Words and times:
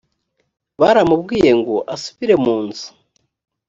baramubwiye 0.79 1.51
ngo 1.59 1.75
asubire 1.93 2.35
mu 2.43 2.55
nzu 2.65 2.87